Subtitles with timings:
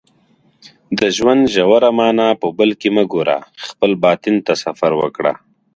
[0.99, 5.33] د ژوند ژوره معنا په بل کې مه ګوره خپل باطن ته سفر وکړه